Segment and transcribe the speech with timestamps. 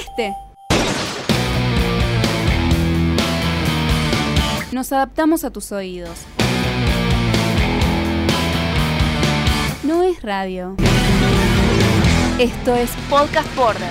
[0.00, 0.34] Este.
[4.72, 6.24] Nos adaptamos a tus oídos.
[9.82, 10.76] No es radio.
[12.38, 13.90] Esto es Podcast Border.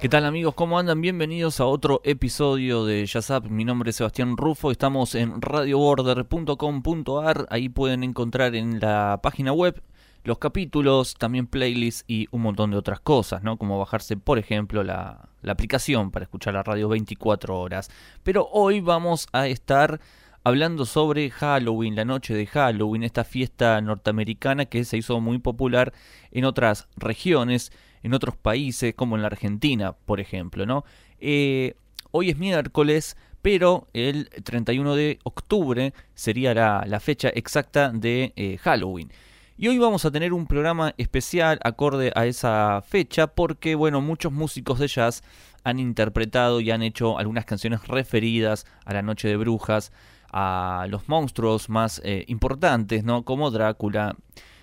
[0.00, 0.54] ¿Qué tal amigos?
[0.54, 1.00] ¿Cómo andan?
[1.00, 3.46] Bienvenidos a otro episodio de Yazap.
[3.46, 4.70] Mi nombre es Sebastián Rufo.
[4.70, 7.46] Estamos en radioborder.com.ar.
[7.50, 9.82] Ahí pueden encontrar en la página web
[10.26, 13.56] los capítulos, también playlists y un montón de otras cosas, ¿no?
[13.56, 17.90] Como bajarse, por ejemplo, la, la aplicación para escuchar la radio 24 horas.
[18.24, 20.00] Pero hoy vamos a estar
[20.42, 25.92] hablando sobre Halloween, la noche de Halloween, esta fiesta norteamericana que se hizo muy popular
[26.32, 27.70] en otras regiones,
[28.02, 30.84] en otros países, como en la Argentina, por ejemplo, ¿no?
[31.20, 31.74] Eh,
[32.10, 38.58] hoy es miércoles, pero el 31 de octubre sería la, la fecha exacta de eh,
[38.58, 39.12] Halloween.
[39.58, 44.30] Y hoy vamos a tener un programa especial acorde a esa fecha porque, bueno, muchos
[44.30, 45.22] músicos de jazz
[45.64, 49.92] han interpretado y han hecho algunas canciones referidas a la Noche de Brujas,
[50.30, 53.24] a los monstruos más eh, importantes, ¿no?
[53.24, 54.14] Como Drácula,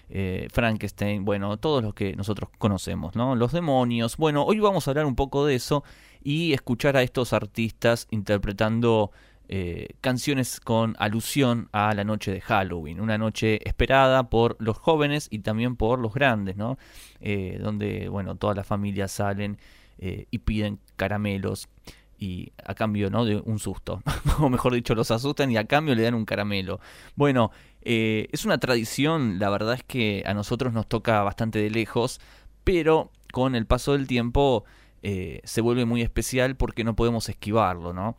[0.09, 3.35] eh, Frankenstein, bueno, todos los que nosotros conocemos, ¿no?
[3.35, 4.16] Los demonios.
[4.17, 5.83] Bueno, hoy vamos a hablar un poco de eso
[6.23, 9.09] y escuchar a estos artistas interpretando
[9.56, 15.28] eh, canciones con alusión a la noche de Halloween, una noche esperada por los jóvenes
[15.30, 16.80] y también por los grandes, ¿no?
[17.20, 19.59] Eh, donde, bueno, todas las familias salen
[20.00, 21.70] eh, y piden caramelos
[22.18, 23.26] y a cambio, ¿no?
[23.26, 24.02] De un susto,
[24.40, 26.80] o mejor dicho, los asustan y a cambio le dan un caramelo.
[27.16, 27.52] Bueno,
[27.84, 32.20] es una tradición, la verdad es que a nosotros nos toca bastante de lejos,
[32.64, 34.64] pero con el paso del tiempo
[35.04, 38.16] se vuelve muy especial porque no podemos esquivarlo, ¿no?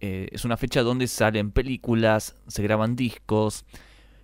[0.00, 3.64] Eh, es una fecha donde salen películas, se graban discos,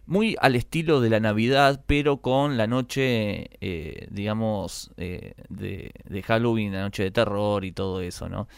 [0.07, 6.73] muy al estilo de la Navidad, pero con la noche, eh, digamos, eh, de, Halloween,
[6.73, 8.49] la noche de terror y todo eso, ¿no?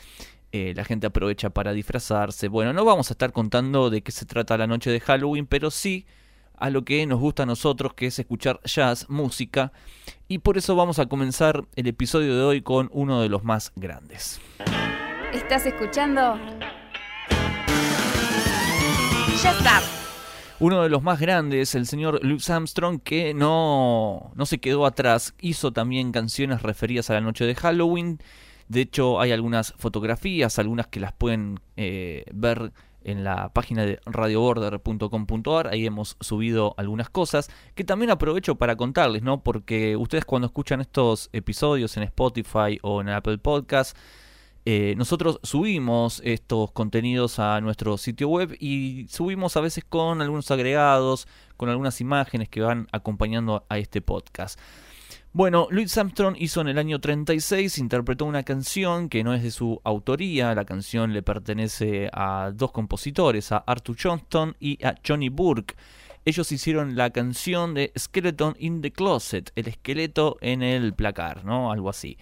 [0.55, 2.47] la gente aprovecha para disfrazarse.
[2.49, 5.71] Bueno, no vamos a estar contando de qué se trata la noche de Halloween, pero
[5.71, 6.05] sí
[6.63, 9.73] a lo que nos gusta a nosotros, que es escuchar jazz, música,
[10.29, 13.73] y por eso vamos a comenzar el episodio de hoy con uno de los más
[13.77, 14.41] grandes.
[15.33, 16.39] ¿Estás escuchando?
[20.61, 25.35] Uno de los más grandes, el señor Louis Armstrong, que no, no se quedó atrás,
[25.41, 28.21] hizo también canciones referidas a la noche de Halloween.
[28.69, 32.73] De hecho, hay algunas fotografías, algunas que las pueden eh, ver
[33.03, 35.67] en la página de radioborder.com.ar.
[35.67, 39.43] Ahí hemos subido algunas cosas que también aprovecho para contarles, ¿no?
[39.43, 43.99] Porque ustedes cuando escuchan estos episodios en Spotify o en Apple Podcasts,
[44.65, 50.51] eh, nosotros subimos estos contenidos a nuestro sitio web y subimos a veces con algunos
[50.53, 54.61] agregados, con algunas imágenes que van acompañando a este podcast.
[55.35, 59.51] Bueno, Louis Armstrong hizo en el año 36, interpretó una canción que no es de
[59.51, 65.31] su autoría, la canción le pertenece a dos compositores, a Arthur Johnston y a Johnny
[65.31, 65.75] Burke.
[66.25, 71.73] Ellos hicieron la canción de Skeleton in the Closet, el esqueleto en el placar, ¿no?
[71.73, 72.17] Algo así.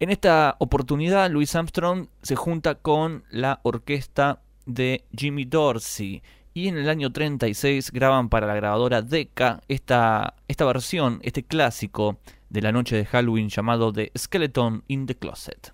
[0.00, 6.22] En esta oportunidad, Louis Armstrong se junta con la orquesta de Jimmy Dorsey
[6.54, 12.18] y en el año 36 graban para la grabadora Decca esta, esta versión, este clásico
[12.48, 15.72] de la noche de Halloween llamado The Skeleton in the Closet.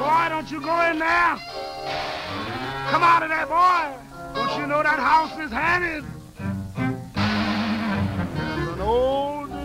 [0.00, 1.36] Boy, don't you go in there.
[2.90, 3.86] Come out of there, boy.
[4.34, 6.04] Don't you know that house is haunted?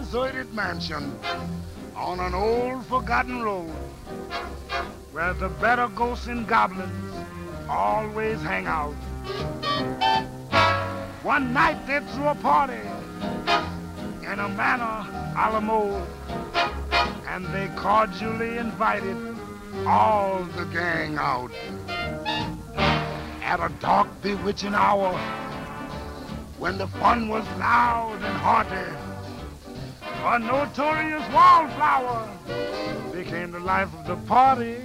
[0.05, 1.17] Deserted mansion
[1.95, 3.71] on an old forgotten road
[5.11, 6.91] where the better ghosts and goblins
[7.67, 8.93] always hang out.
[11.23, 12.81] One night they threw a party
[14.31, 15.07] in a manor
[15.37, 16.07] a la mode,
[17.27, 19.17] and they cordially invited
[19.87, 21.51] all the gang out.
[23.41, 25.17] At a dark, bewitching hour,
[26.59, 29.04] when the fun was loud and hearty,
[30.27, 32.27] a notorious wallflower
[33.13, 34.77] became the life of the party.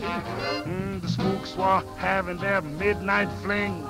[0.64, 3.88] Mm, the spooks were having their midnight fling.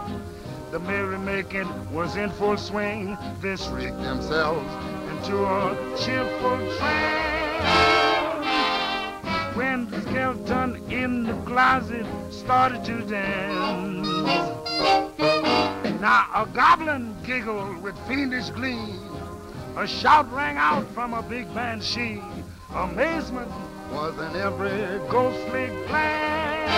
[0.70, 3.18] The merrymaking was in full swing.
[3.42, 4.70] They rigged themselves
[5.10, 7.20] into a cheerful train.
[9.54, 14.08] When the skeleton in the closet started to dance.
[16.00, 18.94] Now a goblin giggled with fiendish glee
[19.76, 22.22] a shout rang out from a big banshee.
[22.74, 23.50] Amazement
[23.92, 26.70] was in every ghostly glance.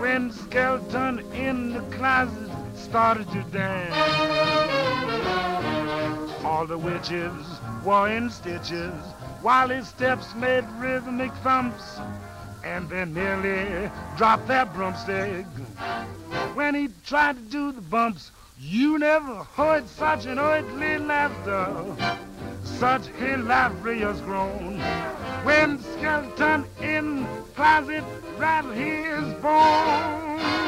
[0.00, 3.94] When skeleton in the closet started to dance.
[6.44, 7.46] All the witches
[7.84, 8.94] were in stitches
[9.40, 11.98] while his steps made rhythmic thumps
[12.64, 15.46] and then nearly dropped their broomstick
[16.54, 18.30] when he tried to do the bumps.
[18.64, 21.96] You never heard such an earthly laughter,
[22.62, 24.78] such hilarious groan.
[25.42, 27.26] When skeleton in
[27.56, 28.04] closet
[28.38, 30.61] rattle his bones.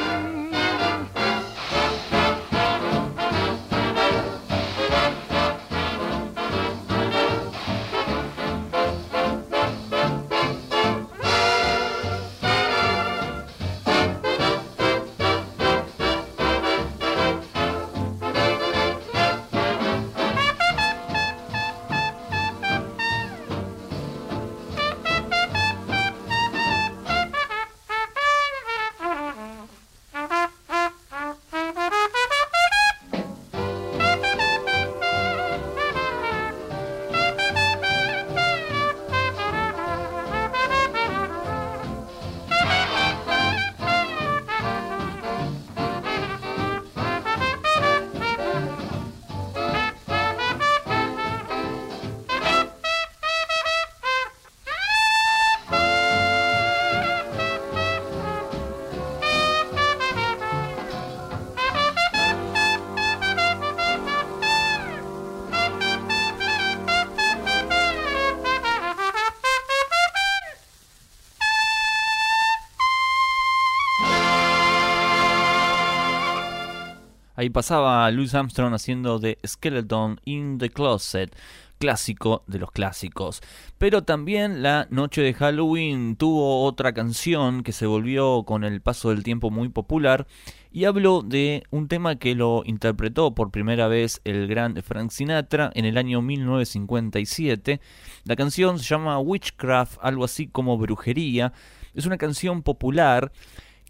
[77.35, 81.35] Ahí pasaba Louis Armstrong haciendo The Skeleton in the Closet,
[81.77, 83.41] clásico de los clásicos.
[83.77, 89.09] Pero también la noche de Halloween tuvo otra canción que se volvió con el paso
[89.09, 90.27] del tiempo muy popular
[90.71, 95.71] y habló de un tema que lo interpretó por primera vez el gran Frank Sinatra
[95.73, 97.81] en el año 1957.
[98.23, 101.51] La canción se llama Witchcraft, algo así como brujería.
[101.93, 103.31] Es una canción popular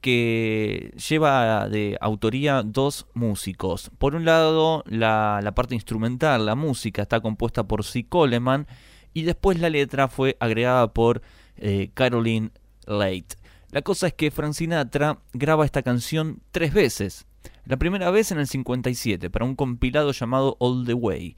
[0.06, 3.90] que lleva de autoría dos músicos.
[3.98, 8.06] Por un lado, la, parte instrumental, la música, está compuesta por C.
[8.08, 8.68] Coleman
[9.16, 11.24] y después la letra fue agregada por
[11.58, 12.52] eh, Caroline
[12.86, 13.36] Late.
[13.72, 17.26] La cosa es que Frank Sinatra graba esta canción tres veces.
[17.66, 21.36] La primera vez en el 57 para un compilado llamado All the Way.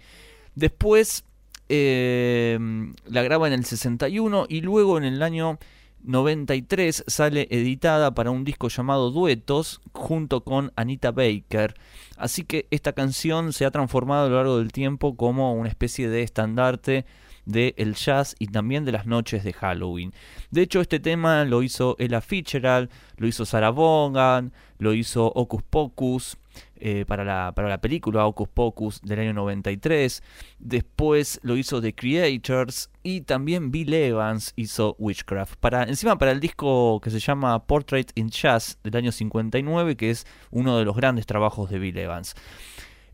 [0.55, 1.23] Después
[1.69, 2.59] eh,
[3.05, 5.57] la graba en el 61 y luego en el año
[6.07, 11.75] 93 sale editada para un disco llamado Duetos junto con Anita Baker.
[12.15, 16.07] Así que esta canción se ha transformado a lo largo del tiempo como una especie
[16.09, 17.05] de estandarte
[17.45, 20.13] del jazz y también de las noches de Halloween.
[20.49, 25.63] De hecho, este tema lo hizo Ella Fitzgerald, lo hizo Sarah Vaughan, lo hizo Ocus
[25.63, 26.37] Pocus,
[26.79, 30.23] eh, para, la, para la película Ocus Pocus del año 93.
[30.59, 35.55] Después lo hizo The Creators y también Bill Evans hizo Witchcraft.
[35.59, 40.09] Para, encima para el disco que se llama Portrait in Jazz del año 59, que
[40.09, 42.35] es uno de los grandes trabajos de Bill Evans.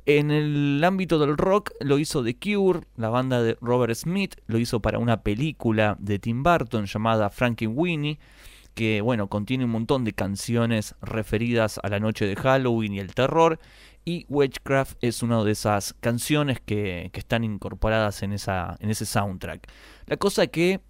[0.05, 4.57] En el ámbito del rock lo hizo The Cure, la banda de Robert Smith, lo
[4.57, 8.19] hizo para una película de Tim Burton llamada Frankie Winnie
[8.73, 13.13] que bueno, contiene un montón de canciones referidas a la noche de Halloween y el
[13.13, 13.59] terror.
[14.05, 19.67] Y Witchcraft es una de esas canciones que, están incorporadas en, esa, en ese soundtrack.
[20.07, 20.81] La cosa que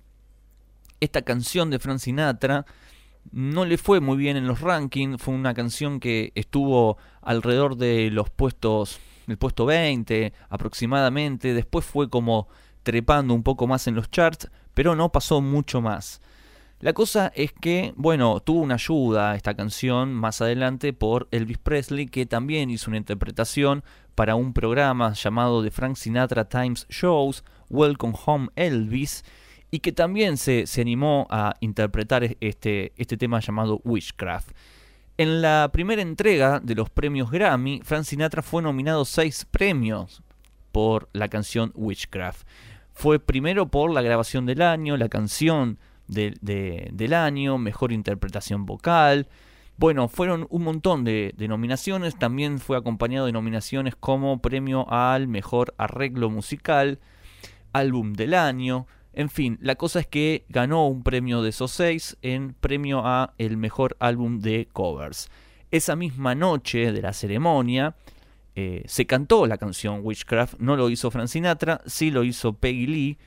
[0.99, 2.65] esta canción de Frank Sinatra
[3.31, 5.21] no le fue muy bien en los rankings.
[5.21, 11.53] Fue una canción que estuvo alrededor de los puestos, el puesto 20 aproximadamente.
[11.53, 12.47] Después fue como
[12.83, 16.21] trepando un poco más en los charts, pero no pasó mucho más.
[16.83, 22.07] La cosa es que, bueno, tuvo una ayuda esta canción más adelante por Elvis Presley,
[22.07, 23.85] que también hizo una interpretación
[24.15, 29.23] para un programa llamado The Frank Sinatra Times Shows, Welcome Home Elvis,
[29.71, 34.51] y que también se, se animó a interpretar este, este tema llamado Witchcraft.
[35.17, 40.21] En la primera entrega de los premios Grammy, Frank Sinatra fue nominado seis premios
[40.73, 42.45] por la canción Witchcraft.
[42.91, 49.27] Fue primero por la grabación del año, la canción del año, mejor interpretación vocal.
[49.77, 55.73] Bueno, fueron un montón de, nominaciones, también fue acompañado de nominaciones como premio al mejor
[55.77, 56.99] arreglo musical,
[57.73, 62.17] álbum del año, en fin, la cosa es que ganó un premio de esos seis
[62.23, 65.29] en premio a el mejor álbum de covers.
[65.69, 67.95] Esa misma noche de la ceremonia
[68.55, 72.87] eh, se cantó la canción Witchcraft, no lo hizo Frank Sinatra, sí lo hizo Peggy
[72.87, 73.17] Lee,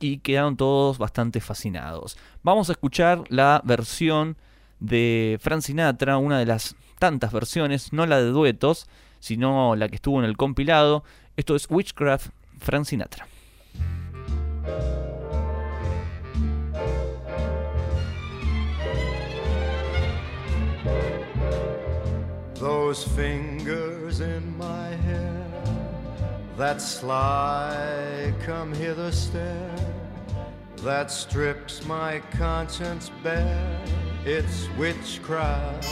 [0.00, 2.16] y quedaron todos bastante fascinados.
[2.42, 4.36] Vamos a escuchar la versión
[4.80, 8.88] de Frank Sinatra, una de las tantas versiones, no la de duetos,
[9.20, 11.04] sino la que estuvo en el compilado.
[11.36, 13.26] Esto es Witchcraft Frank Sinatra.
[22.60, 25.46] Those fingers in my hair,
[26.58, 29.89] that sly come hither stare,
[30.82, 33.78] that strips my conscience bare,
[34.24, 35.86] it's witchcraft.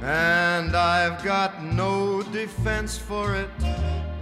[0.00, 3.50] And I've got no defense for it,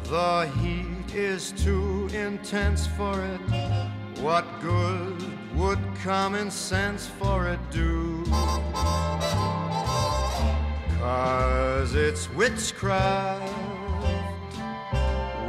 [0.05, 3.41] the heat is too intense for it.
[4.21, 5.17] What good
[5.55, 8.25] would common sense for it do?
[10.99, 13.55] Cause it's witchcraft,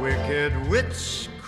[0.00, 1.31] wicked witchcraft.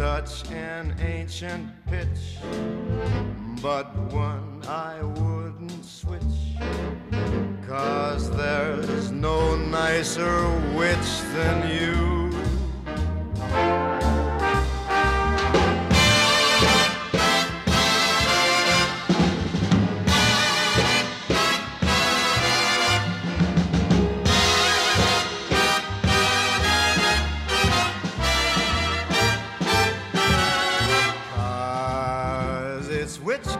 [0.00, 2.38] Such an ancient pitch,
[3.60, 6.56] but one I wouldn't switch.
[7.68, 13.89] Cause there's no nicer witch than you.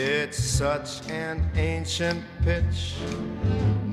[0.00, 2.94] It's such an ancient pitch,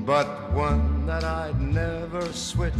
[0.06, 2.72] but one that I'd never switch.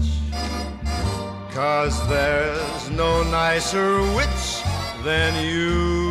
[1.50, 4.62] Cause there's no nicer witch
[5.02, 6.05] than you.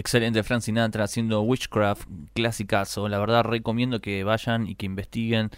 [0.00, 3.06] Excelente Frank Sinatra haciendo Witchcraft, clasicazo.
[3.06, 5.50] La verdad recomiendo que vayan y que investiguen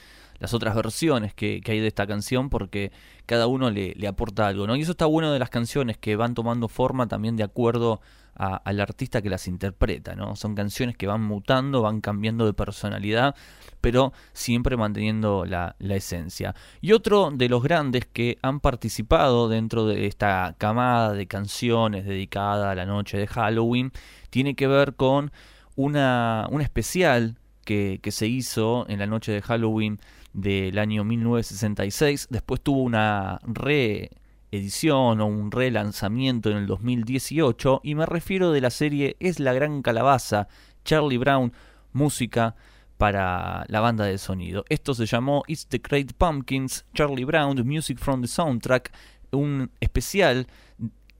[0.43, 2.91] las otras versiones que, hay de esta canción porque
[3.27, 4.75] cada uno le, le, aporta algo, ¿no?
[4.75, 8.01] Y eso está bueno de las canciones que van tomando forma también de acuerdo
[8.35, 10.35] a, al artista que las interpreta, ¿no?
[10.35, 13.37] Son canciones que van mutando, van cambiando de personalidad,
[13.81, 16.57] pero siempre manteniendo la, la esencia.
[16.81, 22.73] Y otro de los grandes que han participado dentro de esta camada de canciones dedicada
[22.73, 23.93] a la noche de Halloween
[24.31, 25.31] tiene que ver con
[25.77, 29.99] una, un especial que, se hizo en la noche de Halloween
[30.33, 32.29] del año 1966.
[32.31, 37.81] Después tuvo una reedición o un relanzamiento en el 2018.
[37.85, 40.49] Y me refiero de la serie Es la Gran Calabaza,
[40.85, 41.53] Charlie Brown,
[41.93, 42.55] música
[42.97, 44.65] para la banda de sonido.
[44.69, 48.93] Esto se llamó It's the Great Pumpkins, Charlie Brown, Music from the Soundtrack,
[49.33, 50.47] un especial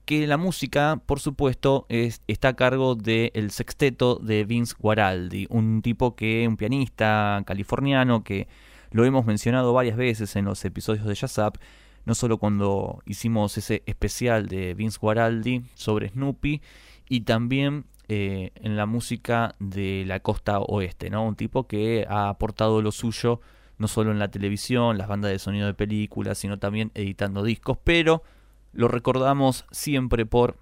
[0.05, 5.81] que la música, por supuesto, es, está a cargo del sexteto de Vince Guaraldi, un
[5.81, 8.47] tipo que, un pianista californiano que
[8.91, 11.59] lo hemos mencionado varias veces en los episodios de Jazz Up,
[12.05, 16.61] no solo cuando hicimos ese especial de Vince Guaraldi sobre Snoopy,
[17.07, 21.25] y también eh, en la música de la costa oeste, ¿no?
[21.25, 23.39] Un tipo que ha aportado lo suyo
[23.77, 27.77] no solo en la televisión, las bandas de sonido de películas, sino también editando discos,
[27.83, 28.23] pero
[28.73, 30.57] lo recordamos siempre por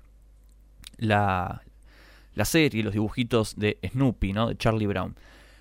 [0.97, 1.63] la,
[2.35, 4.49] la serie, los dibujitos de Snoopy, ¿no?
[4.49, 5.15] De Charlie Brown.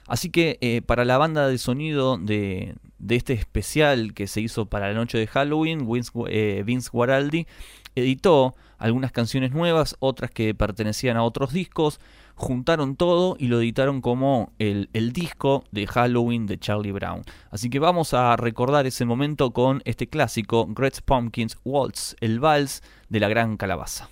[0.06, 4.66] Así que eh, para la banda de sonido de, de, este especial que se hizo
[4.66, 7.46] para la noche de Halloween, Vince, eh, Vince Guaraldi
[7.94, 12.00] editó algunas canciones nuevas, otras que pertenecían a otros discos,
[12.34, 17.22] juntaron todo y lo editaron como el, el, disco de Halloween de Charlie Brown.
[17.50, 22.82] Así que vamos a recordar ese momento con este clásico, Great Pumpkins Waltz, el vals
[23.08, 24.08] de la gran calabaza.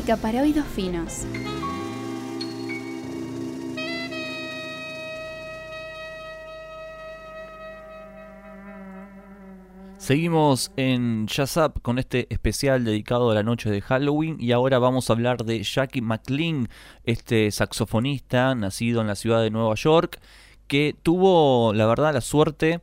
[0.00, 1.26] Música para oídos finos.
[9.98, 14.78] Seguimos en Jazz Up con este especial dedicado a la noche de Halloween y ahora
[14.78, 16.70] vamos a hablar de Jackie McLean,
[17.04, 20.18] este saxofonista nacido en la ciudad de Nueva York,
[20.66, 22.80] que tuvo la verdad la suerte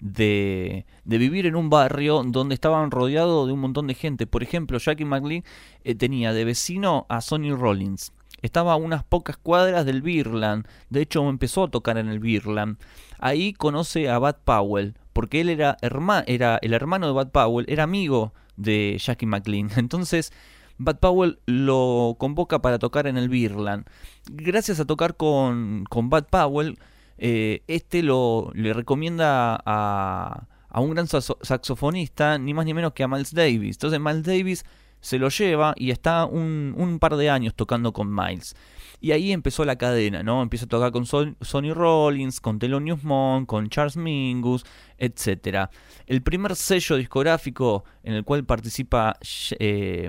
[0.00, 4.26] de, vivir en un barrio donde estaban rodeados de un montón de gente.
[4.26, 5.44] Por ejemplo, Jackie McLean
[5.84, 8.12] eh, tenía de vecino a Sonny Rollins.
[8.42, 10.66] Estaba a unas pocas cuadras del Birland.
[10.90, 12.76] De hecho, empezó a tocar en el Birland.
[13.18, 15.78] Ahí conoce a Bud Powell, porque él era,
[16.26, 19.70] era el hermano de Bud Powell, era amigo de Jackie McLean.
[19.76, 20.32] Entonces,
[20.76, 23.86] Bud Powell lo convoca para tocar en el Birland.
[24.30, 26.78] Gracias a tocar con, con Bud Powell,
[27.18, 33.02] eh, este lo, le recomienda a, a un gran saxofonista, ni más ni menos que
[33.02, 33.76] a Miles Davis.
[33.76, 34.64] Entonces Miles Davis
[35.00, 38.56] se lo lleva y está un, un par de años tocando con Miles.
[39.00, 40.40] Y ahí empezó la cadena, ¿no?
[40.40, 44.64] Empieza a tocar con Sonny Rollins, con Thelonious Monk, con Charles Mingus,
[44.96, 45.68] etc.
[46.06, 49.18] El primer sello discográfico en el cual participa
[49.58, 50.08] eh,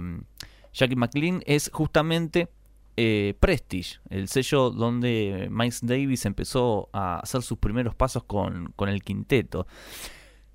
[0.71, 2.47] Jackie McLean es justamente
[2.97, 8.89] eh, Prestige, el sello donde Miles Davis empezó a hacer sus primeros pasos con, con
[8.89, 9.67] el quinteto.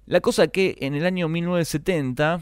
[0.07, 2.41] La cosa que en el año 1970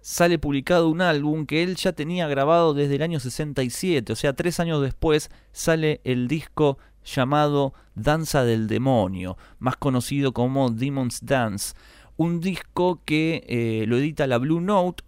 [0.00, 4.32] sale publicado un álbum que él ya tenía grabado desde el año 67, o sea,
[4.32, 11.74] tres años después sale el disco llamado Danza del Demonio, más conocido como Demon's Dance,
[12.16, 15.04] un disco que eh, lo edita la Blue Note,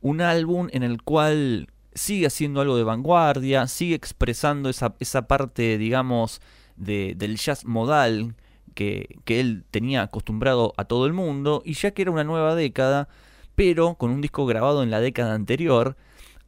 [0.00, 1.68] un álbum en el cual
[2.00, 6.40] sigue haciendo algo de vanguardia, sigue expresando esa, esa parte, digamos,
[6.76, 8.34] de, del jazz modal
[8.74, 12.54] que, que él tenía acostumbrado a todo el mundo, y ya que era una nueva
[12.54, 13.08] década,
[13.54, 15.98] pero con un disco grabado en la década anterior,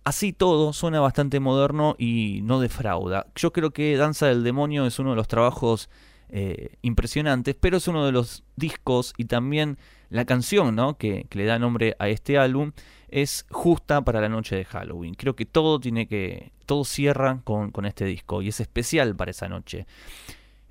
[0.04, 3.26] así todo suena bastante moderno y no defrauda.
[3.36, 5.90] Yo creo que Danza del Demonio es uno de los trabajos
[6.34, 9.76] eh, impresionantes, pero es uno de los discos y también
[10.08, 10.96] la canción ¿no?
[10.96, 12.72] que, le da nombre a este álbum
[13.08, 15.12] es justa para la noche de Halloween.
[15.12, 16.52] Creo que todo tiene que.
[16.64, 19.86] todo cierra con, con este disco y es especial para esa noche.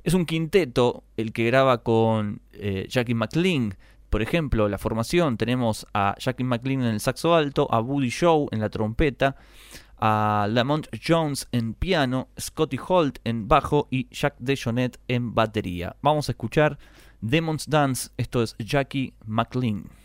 [0.04, 3.76] Es un quinteto el que graba con eh, Jackie McLean,
[4.10, 8.50] por ejemplo, la formación tenemos a Jackie McLean en el saxo alto, a Woody Shaw
[8.52, 9.38] en la trompeta,
[10.02, 15.96] a Lamont Jones en piano, Scotty Holt en bajo y Jack DeJohnette en batería.
[16.02, 16.80] Vamos a escuchar
[17.22, 20.01] Demon's Dance, esto es Jackie McLean.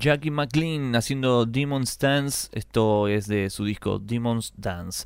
[0.00, 2.48] Jackie McLean haciendo Demon's Dance.
[2.52, 5.04] Esto es de su disco Demon's Dance.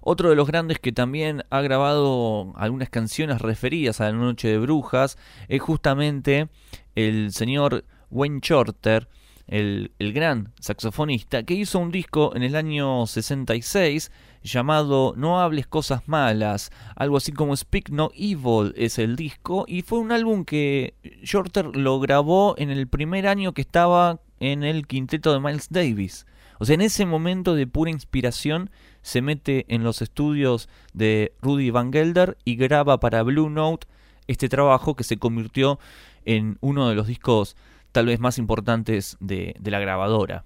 [0.00, 4.58] Otro de los grandes que también ha grabado algunas canciones referidas a la Noche de
[4.58, 5.16] Brujas
[5.48, 6.48] es justamente
[6.96, 9.08] el señor Wayne Shorter,
[9.46, 14.10] el, el, gran saxofonista, que hizo un disco en el año 66
[14.42, 19.82] llamado No hables cosas malas, algo así como Speak No Evil es el disco, y
[19.82, 24.20] fue un álbum que Shorter lo grabó en el primer año que estaba
[24.52, 26.26] en el quinteto de Miles Davis.
[26.58, 28.70] O sea, en ese momento de pura inspiración
[29.02, 33.86] se mete en los estudios de Rudy Van Gelder y graba para Blue Note
[34.26, 35.78] este trabajo que se convirtió
[36.24, 37.56] en uno de los discos
[37.92, 40.44] tal vez más importantes de, la grabadora.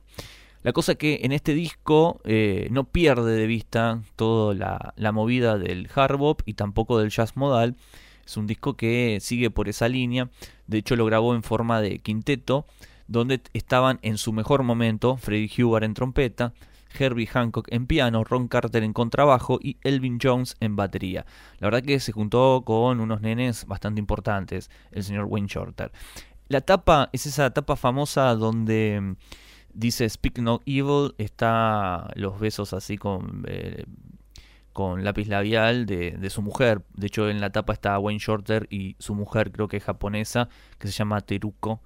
[0.62, 5.88] La cosa que en este disco eh, no pierde de vista toda la, movida del
[5.94, 7.76] hard bop y tampoco del jazz modal.
[8.26, 10.28] Es un disco que sigue por esa línea.
[10.66, 12.66] De hecho lo grabó en forma de quinteto,
[13.08, 16.52] donde estaban en su mejor momento Freddie Hubbard en trompeta,
[16.96, 21.26] Herbie Hancock en piano, Ron Carter en contrabajo y Elvin Jones en batería.
[21.58, 25.90] La verdad que se juntó con unos nenes bastante importantes, el señor Wayne Shorter.
[26.48, 29.16] La tapa es esa tapa famosa donde
[29.72, 33.84] dice Speak No Evil, está los besos así con, eh,
[34.72, 36.82] con lápiz labial de, de, su mujer.
[36.94, 40.48] De hecho, en la tapa está Wayne Shorter y su mujer, creo que es japonesa,
[40.78, 41.82] que se llama Teruko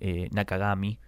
[0.00, 0.98] eh, Nakagami.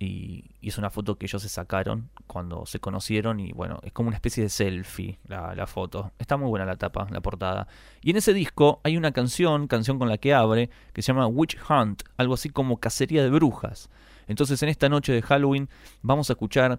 [0.00, 4.08] Y, es una foto que ellos se sacaron cuando se conocieron y bueno, es como
[4.08, 6.12] una especie de selfie la, la, foto.
[6.18, 7.66] Está muy buena la tapa, la portada.
[8.02, 11.26] Y en ese disco hay una canción, canción con la que abre, que se llama
[11.26, 13.88] Witch Hunt, algo así como cacería de brujas.
[14.28, 15.68] Entonces en esta noche de Halloween
[16.02, 16.78] vamos a escuchar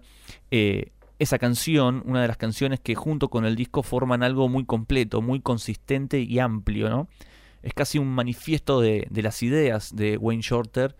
[0.50, 4.64] eh, esa canción, una de las canciones que junto con el disco forman algo muy
[4.64, 7.08] completo, muy consistente y amplio, ¿no?
[7.62, 10.96] Es casi un manifiesto de, de las ideas de Wayne Shorter,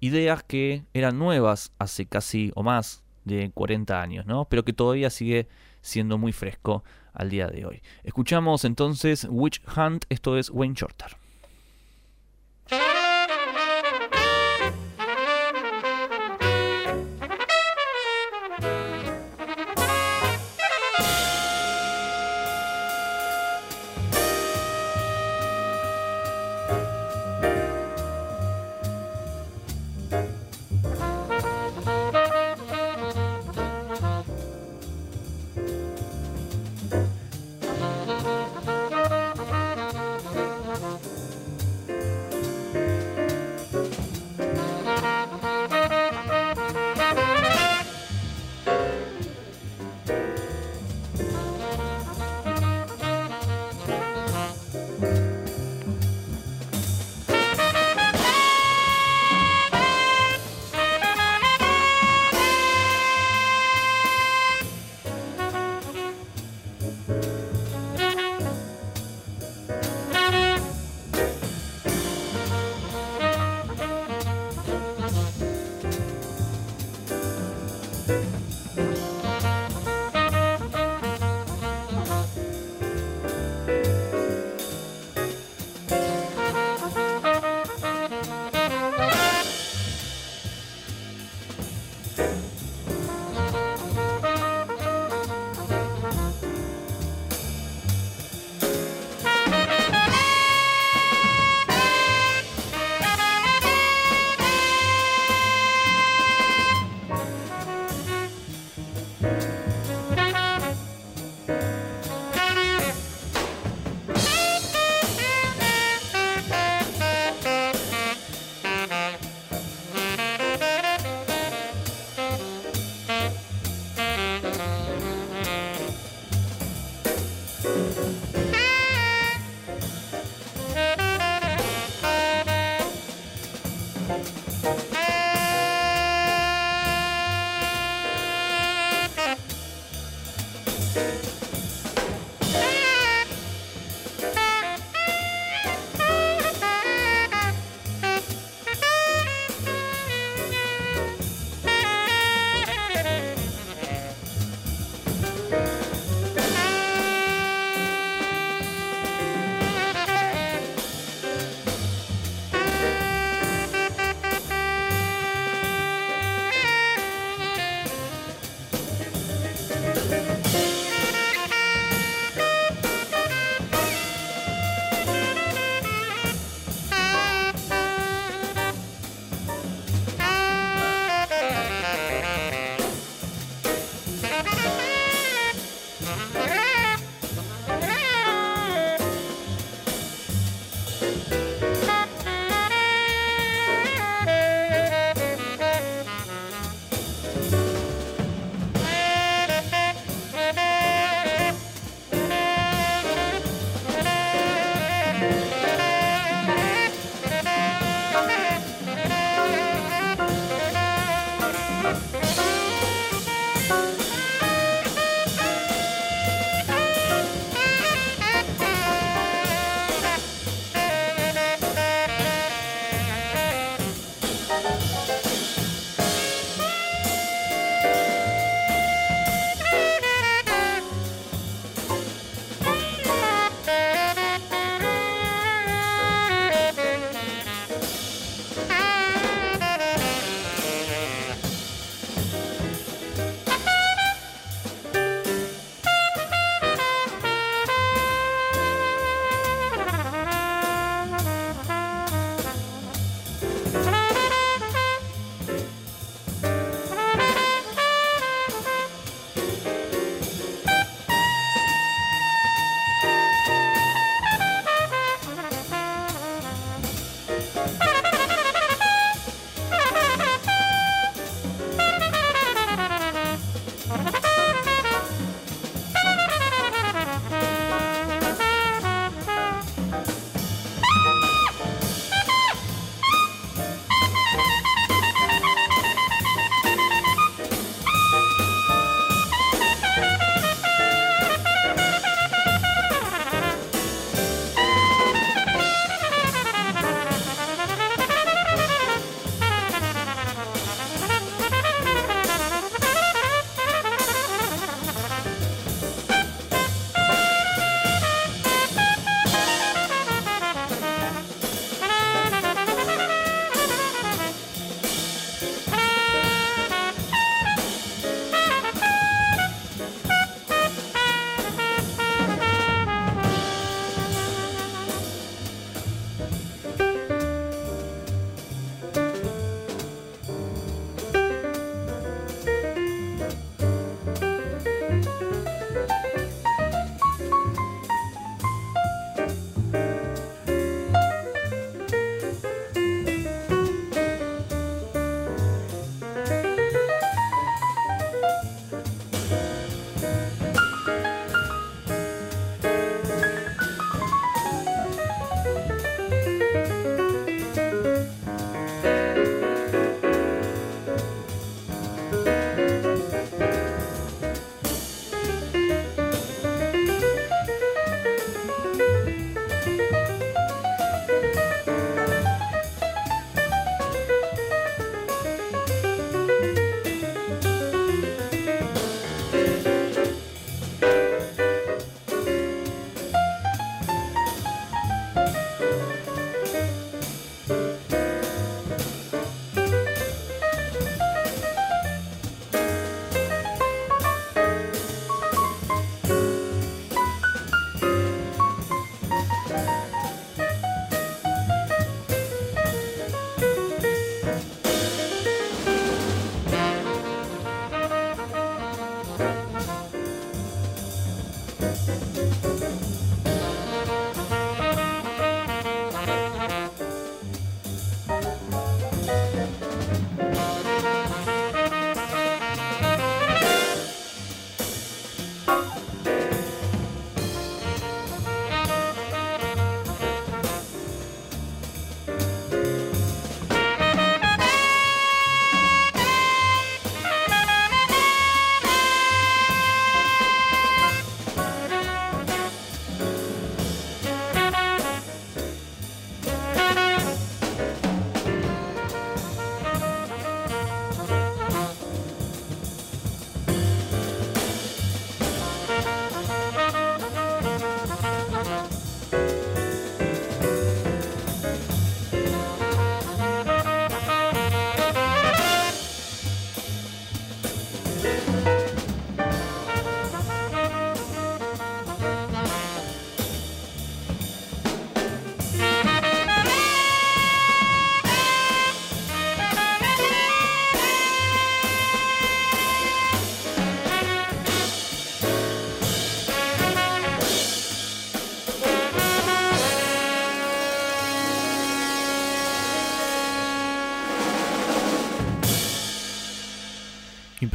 [0.00, 4.46] ideas que eran nuevas hace casi o más de 40 años, ¿no?
[4.46, 5.48] Pero que todavía sigue
[5.80, 7.82] siendo muy fresco al día de hoy.
[8.04, 11.16] Escuchamos entonces Witch Hunt, esto es Wayne Shorter.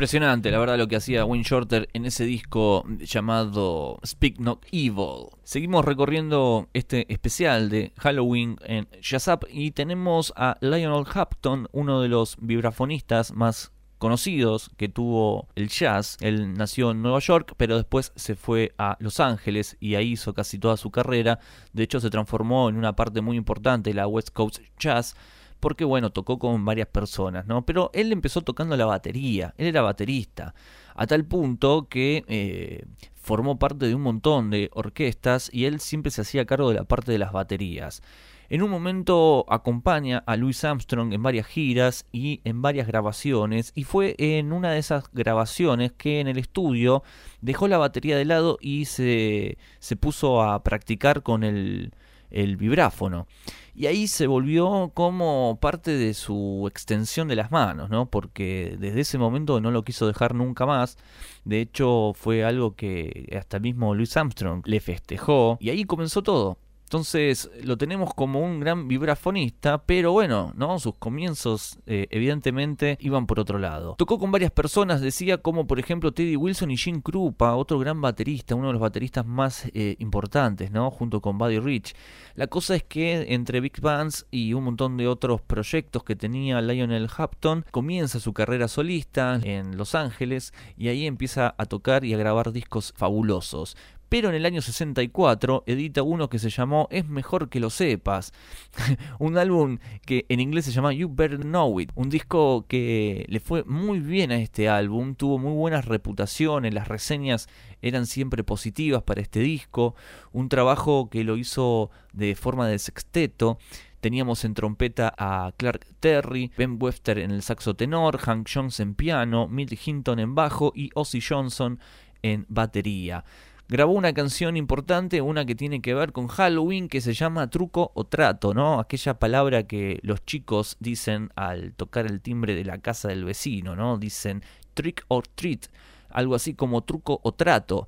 [0.02, 5.28] Impresionante, la verdad, lo que hacía Wayne Shorter en ese disco llamado Speak Not Evil.
[5.43, 8.88] Seguimos recorriendo este especial de Halloween en
[9.28, 15.70] Up y tenemos a Lionel Hampton, uno de los vibrafonistas más conocidos que tuvo el
[15.70, 16.18] jazz.
[16.20, 20.34] Él nació en Nueva York, pero después se fue a Los Ángeles y ahí hizo
[20.34, 21.38] casi toda su carrera.
[21.74, 25.16] De hecho, se transformó en una parte muy importante de la West Coast Jazz
[25.62, 27.66] porque bueno, tocó con varias personas, ¿no?
[27.66, 30.53] Pero él empezó tocando la batería, él era baterista,
[30.95, 32.84] a tal punto que eh,
[33.16, 36.84] formó parte de un montón de orquestas y él siempre se hacía cargo de la
[36.84, 38.01] parte de las baterías.
[38.49, 43.86] En un momento acompaña a Louis Armstrong en varias giras y en varias grabaciones y
[43.86, 47.01] fue en una de esas grabaciones que en el estudio
[47.39, 51.93] dejó la batería de lado y se, se puso a practicar con el,
[52.32, 53.28] el vibráfono.
[53.74, 58.09] Y ahí se volvió como parte de su extensión de las manos, ¿no?
[58.09, 60.97] Porque desde ese momento no lo quiso dejar nunca más.
[61.45, 65.57] De hecho, fue algo que hasta mismo Louis Armstrong le festejó.
[65.61, 66.57] Y ahí comenzó todo.
[66.92, 70.78] Entonces lo tenemos como un gran vibrafonista, pero bueno, ¿no?
[70.78, 73.96] Sus comienzos eh, evidentemente iban por otro lado.
[73.98, 78.02] Tocó con varias personas, decía, como por ejemplo Teddy Wilson y Jim Krupa, otro gran
[78.02, 80.92] baterista, uno de los bateristas más eh, importantes, ¿no?
[80.92, 81.96] Junto con Buddy Rich.
[82.36, 86.60] La cosa es que entre Big Bands y un montón de otros proyectos que tenía
[86.60, 92.14] Lionel Hampton, comienza su carrera solista en Los Ángeles y ahí empieza a tocar y
[92.14, 93.78] a grabar discos fabulosos
[94.12, 98.34] pero en el año 64 edita uno que se llamó Es mejor que lo sepas,
[99.20, 103.39] un álbum que en inglés se llama You Better Know It, un disco que le
[103.39, 107.47] fue muy bien a este álbum, tuvo muy buenas reputaciones, las reseñas
[107.82, 109.95] eran siempre positivas para este disco,
[110.34, 113.59] un trabajo que lo hizo de forma de sexteto,
[114.01, 118.95] Teníamos en trompeta a Clark Terry, Ben Webster en el saxo tenor, Hank Jones en
[118.95, 121.80] piano, Milt Hinton en bajo y Ozzy Johnson
[122.24, 123.24] en batería
[123.72, 127.93] grabó una canción importante, una que tiene que ver con Halloween, que se llama truco
[127.95, 128.82] o trato, ¿no?
[128.82, 133.78] Aquella palabra que los chicos dicen al tocar el timbre de la casa del vecino,
[133.78, 133.97] ¿no?
[133.97, 134.43] Dicen
[134.74, 135.67] trick or treat,
[136.09, 137.88] algo así como truco o trato.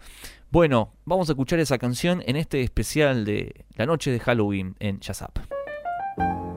[0.51, 5.01] Bueno, vamos a escuchar esa canción en este especial de la noche de Halloween en
[5.19, 6.52] Up.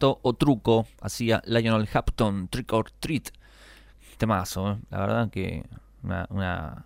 [0.00, 3.28] O truco hacía Lionel Hampton, Trick or Treat.
[4.18, 4.78] Temazo, ¿eh?
[4.90, 5.64] la verdad que
[6.02, 6.84] una,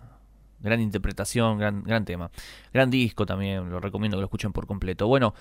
[0.59, 2.31] gran interpretación, gran, gran tema.
[2.73, 5.07] Gran disco también, lo recomiendo que lo escuchen por completo.
[5.07, 5.35] Bueno,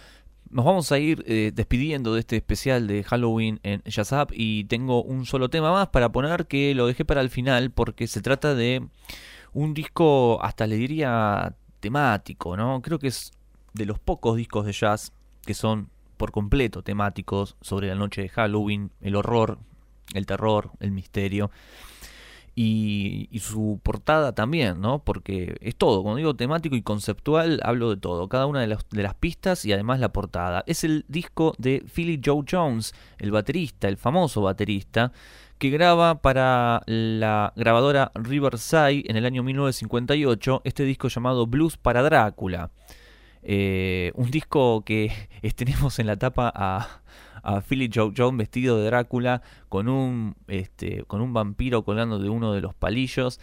[0.50, 4.64] nos vamos a ir eh, despidiendo de este especial de Halloween en Jazz Up y
[4.64, 8.20] tengo un solo tema más para poner que lo dejé para el final porque se
[8.20, 8.86] trata de
[9.52, 12.82] un disco, hasta le diría temático, ¿no?
[12.82, 13.32] Creo que es
[13.72, 15.12] de los pocos discos de jazz
[15.44, 19.58] que son por completo temáticos sobre la noche de Halloween, el horror,
[20.14, 21.50] el terror, el misterio.
[22.58, 25.04] Y, su portada también, ¿no?
[25.04, 28.88] Porque es todo, cuando digo temático y conceptual, hablo de todo, cada una de las,
[28.88, 30.64] de las pistas y además la portada.
[30.66, 35.12] Es el disco de Philly Joe Jones, el baterista, el famoso baterista,
[35.58, 42.02] que graba para la grabadora Riverside en el año 1958 este disco llamado Blues para
[42.02, 42.70] Drácula.
[43.48, 45.12] Eh, un disco que
[45.56, 47.00] tenemos en la tapa a,
[47.44, 52.28] a Philly Joe Jones vestido de Drácula con un, este, con un vampiro colgando de
[52.28, 53.38] uno de los palillos.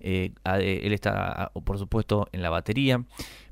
[0.00, 3.04] Eh, él está, por supuesto, en la batería.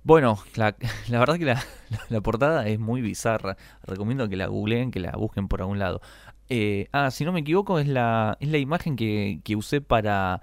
[0.02, 0.74] Bueno, la,
[1.08, 1.44] verdad que
[2.08, 3.56] la, portada es muy bizarra.
[3.84, 6.00] Recomiendo que la googleen, que la busquen por algún lado.
[6.48, 10.42] Eh, ah, si no me equivoco, es la, es la imagen que, que usé para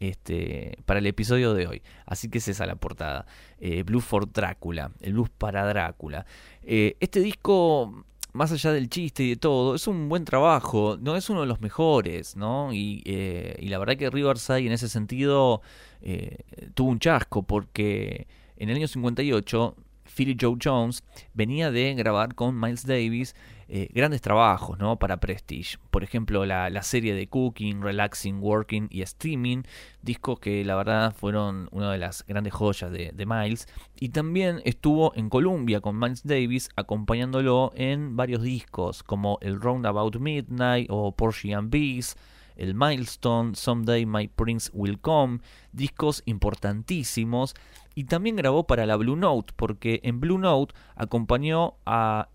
[0.00, 1.82] este, para el episodio de hoy.
[2.04, 3.26] Así que es esa la portada.
[3.58, 6.26] Eh, for Drácula, el blues para Drácula.
[6.62, 11.16] Eh, este disco, más allá del chiste y de todo, es un buen trabajo, no
[11.16, 12.72] es uno de los mejores, ¿no?
[12.72, 15.62] Y, eh, y la verdad que Riverside en ese sentido
[16.74, 19.74] tuvo un chasco porque en el año 58
[20.14, 21.02] Philly Joe Jones
[21.34, 23.34] venía de grabar con Miles Davis
[23.68, 24.96] eh, grandes trabajos ¿no?
[24.98, 25.78] para Prestige.
[25.90, 29.64] Por ejemplo, la, serie de Cooking, Relaxing, Working y Steaming,
[30.02, 33.66] discos que la verdad fueron una de las grandes joyas de, Miles.
[33.98, 40.16] Y también estuvo en Columbia con Miles Davis acompañándolo en varios discos como el Roundabout
[40.18, 42.16] Midnight o Porsche and Bees
[42.56, 45.40] el Milestone, Someday My Prince Will Come,
[45.72, 47.54] discos importantísimos.
[47.94, 52.28] Y también grabó para la Blue Note, porque en Blue Note acompañó a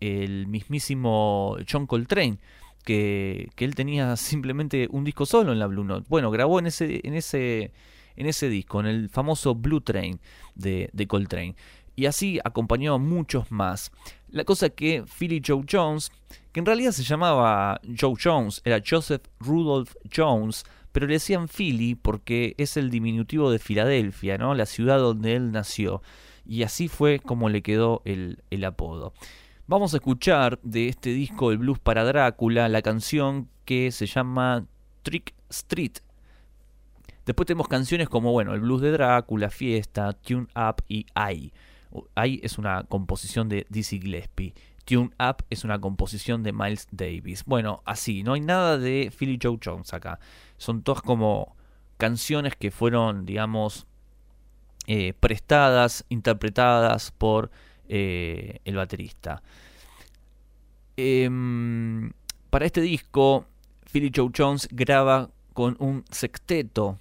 [0.00, 2.38] el mismísimo John Coltrane,
[2.84, 6.06] que, que él tenía simplemente un disco solo en la Blue Note.
[6.08, 7.72] Bueno, grabó en ese, en ese,
[8.16, 10.20] en ese disco, en el famoso Blue Train
[10.54, 11.54] de, de Coltrane.
[11.96, 13.92] Y así acompañó a muchos más.
[14.30, 16.10] La cosa que Philly Joe Jones,
[16.52, 21.94] que en realidad se llamaba Joe Jones, era Joseph Rudolph Jones, pero le decían Philly
[21.94, 24.54] porque es el diminutivo de Filadelfia, ¿no?
[24.54, 26.02] la ciudad donde él nació.
[26.46, 29.12] Y así fue como le quedó el, el apodo.
[29.70, 34.66] Vamos a escuchar de este disco El Blues para Drácula la canción que se llama
[35.04, 35.92] Trick Street.
[37.24, 41.52] Después tenemos canciones como, bueno, El Blues de Drácula, Fiesta, Tune Up y I.
[42.16, 44.54] I es una composición de Dizzy Gillespie.
[44.84, 47.44] Tune Up es una composición de Miles Davis.
[47.44, 50.18] Bueno, así, no hay nada de Philly Joe Jones acá.
[50.56, 51.54] Son todas como
[51.96, 53.86] canciones que fueron, digamos,
[54.88, 57.52] eh, prestadas, interpretadas por
[57.92, 59.42] eh, el baterista.
[60.96, 62.12] Em,
[62.50, 63.46] para este disco,
[63.90, 66.98] Philly Joe Jones graba con un sexteto.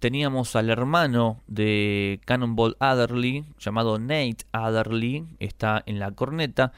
[0.00, 6.72] Teníamos al hermano de Cannonball Adderley, llamado Nate Adderley, está en la corneta.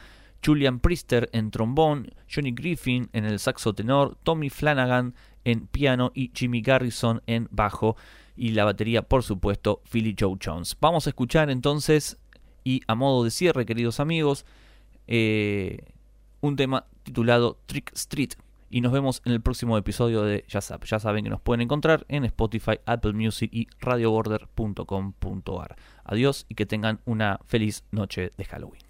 [0.44, 5.14] Julian Priester en trombón, Johnny Griffin en el saxo tenor, Tommy Flanagan
[5.44, 7.96] en piano y Jimmy Garrison en bajo
[8.36, 10.76] y la batería, por supuesto, Philly Joe Jones.
[10.80, 12.18] Vamos a escuchar entonces
[12.64, 14.44] y a modo de cierre, queridos amigos,
[15.06, 15.78] eh,
[16.40, 18.30] un tema titulado Trick Street.
[18.70, 22.06] Y nos vemos en el próximo episodio de Ya Ya saben que nos pueden encontrar
[22.08, 25.76] en Spotify, Apple Music y radioborder.com.ar.
[26.04, 28.82] Adiós y que tengan una feliz noche de Halloween.